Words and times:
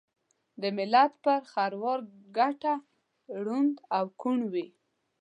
دملت 0.61 1.11
پر 1.23 1.39
خروار 1.53 1.99
ګټه 2.37 2.73
ړوند 3.45 3.75
او 3.97 4.05
کوڼ 4.21 4.37
وي 4.53 4.67